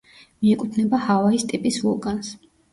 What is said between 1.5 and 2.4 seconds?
ტიპის ვულკანს.